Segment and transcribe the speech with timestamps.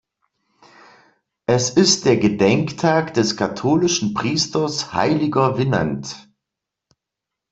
[1.45, 6.27] Es ist der Gedenktag des katholischen Priesters Heiliger Winand.